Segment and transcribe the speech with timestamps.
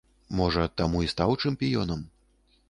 [0.37, 2.03] Можа, таму і стаў чэмпіёнам.